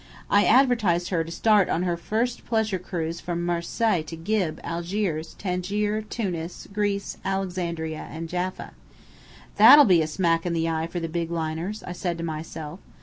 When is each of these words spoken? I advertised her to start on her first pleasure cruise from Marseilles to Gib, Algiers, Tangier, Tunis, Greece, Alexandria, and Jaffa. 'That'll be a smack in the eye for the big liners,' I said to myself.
I 0.31 0.45
advertised 0.45 1.09
her 1.09 1.23
to 1.23 1.29
start 1.31 1.69
on 1.69 1.83
her 1.83 1.95
first 1.95 2.43
pleasure 2.43 2.79
cruise 2.79 3.19
from 3.19 3.45
Marseilles 3.45 4.05
to 4.07 4.15
Gib, 4.15 4.59
Algiers, 4.63 5.35
Tangier, 5.35 6.01
Tunis, 6.01 6.67
Greece, 6.73 7.17
Alexandria, 7.23 8.07
and 8.11 8.27
Jaffa. 8.27 8.71
'That'll 9.57 9.85
be 9.85 10.01
a 10.01 10.07
smack 10.07 10.43
in 10.43 10.53
the 10.53 10.67
eye 10.67 10.87
for 10.87 10.99
the 10.99 11.07
big 11.07 11.29
liners,' 11.29 11.83
I 11.83 11.91
said 11.91 12.17
to 12.17 12.23
myself. 12.23 12.79